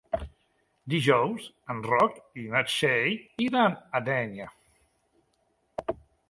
[0.93, 1.43] Dijous
[1.73, 4.49] en Roc i na Txell iran a Dénia.